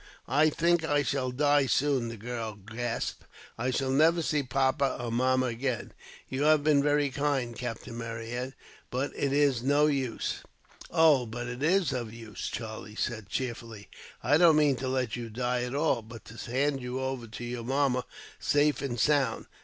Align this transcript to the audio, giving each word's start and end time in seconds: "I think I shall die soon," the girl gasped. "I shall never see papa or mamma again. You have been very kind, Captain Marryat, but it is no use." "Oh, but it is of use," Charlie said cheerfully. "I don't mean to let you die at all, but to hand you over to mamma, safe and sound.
"I 0.27 0.49
think 0.49 0.83
I 0.83 1.03
shall 1.03 1.29
die 1.29 1.67
soon," 1.67 2.07
the 2.07 2.17
girl 2.17 2.55
gasped. 2.55 3.25
"I 3.55 3.69
shall 3.69 3.91
never 3.91 4.23
see 4.23 4.41
papa 4.41 4.97
or 4.99 5.11
mamma 5.11 5.45
again. 5.45 5.93
You 6.27 6.41
have 6.45 6.63
been 6.63 6.81
very 6.81 7.11
kind, 7.11 7.55
Captain 7.55 7.95
Marryat, 7.95 8.53
but 8.89 9.11
it 9.15 9.31
is 9.31 9.61
no 9.61 9.85
use." 9.85 10.41
"Oh, 10.89 11.27
but 11.27 11.47
it 11.47 11.61
is 11.61 11.93
of 11.93 12.11
use," 12.11 12.47
Charlie 12.51 12.95
said 12.95 13.29
cheerfully. 13.29 13.89
"I 14.23 14.39
don't 14.39 14.55
mean 14.55 14.75
to 14.77 14.87
let 14.87 15.15
you 15.15 15.29
die 15.29 15.61
at 15.61 15.75
all, 15.75 16.01
but 16.01 16.25
to 16.25 16.51
hand 16.51 16.81
you 16.81 16.99
over 16.99 17.27
to 17.27 17.63
mamma, 17.63 18.03
safe 18.39 18.81
and 18.81 18.99
sound. 18.99 19.45